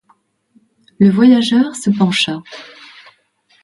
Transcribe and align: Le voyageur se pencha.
Le 0.97 1.11
voyageur 1.11 1.75
se 1.75 1.91
pencha. 1.91 2.39